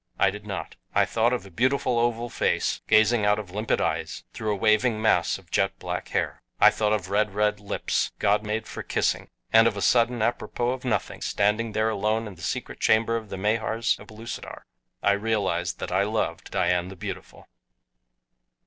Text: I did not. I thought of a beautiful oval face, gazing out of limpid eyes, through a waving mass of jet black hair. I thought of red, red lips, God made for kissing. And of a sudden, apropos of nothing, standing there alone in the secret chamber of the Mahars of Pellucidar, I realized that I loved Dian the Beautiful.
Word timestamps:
I 0.17 0.31
did 0.31 0.47
not. 0.47 0.77
I 0.95 1.05
thought 1.05 1.31
of 1.31 1.45
a 1.45 1.51
beautiful 1.51 1.99
oval 1.99 2.27
face, 2.27 2.81
gazing 2.87 3.23
out 3.23 3.37
of 3.37 3.51
limpid 3.51 3.79
eyes, 3.79 4.23
through 4.33 4.51
a 4.51 4.55
waving 4.57 4.99
mass 4.99 5.37
of 5.37 5.51
jet 5.51 5.77
black 5.77 6.07
hair. 6.07 6.41
I 6.59 6.71
thought 6.71 6.91
of 6.91 7.11
red, 7.11 7.35
red 7.35 7.59
lips, 7.59 8.11
God 8.17 8.43
made 8.43 8.65
for 8.65 8.81
kissing. 8.81 9.29
And 9.53 9.67
of 9.67 9.77
a 9.77 9.81
sudden, 9.83 10.23
apropos 10.23 10.71
of 10.71 10.83
nothing, 10.83 11.21
standing 11.21 11.73
there 11.73 11.89
alone 11.91 12.25
in 12.25 12.33
the 12.33 12.41
secret 12.41 12.79
chamber 12.79 13.15
of 13.15 13.29
the 13.29 13.37
Mahars 13.37 13.99
of 13.99 14.07
Pellucidar, 14.07 14.65
I 15.03 15.11
realized 15.11 15.77
that 15.77 15.91
I 15.91 16.01
loved 16.01 16.49
Dian 16.49 16.87
the 16.87 16.95
Beautiful. 16.95 17.47